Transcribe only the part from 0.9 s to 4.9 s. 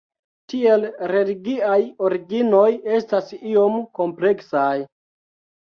religiaj originoj estas iom kompleksaj.